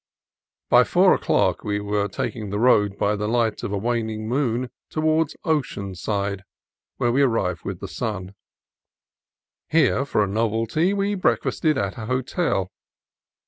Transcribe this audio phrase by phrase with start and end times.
[0.67, 4.71] By four o'clock we were taking the road by the light of a waning moon
[4.89, 6.41] toward Oceanside,
[6.97, 8.33] where we arrived with the sun.
[9.69, 12.71] Here, for a novelty, we break fasted at a hotel.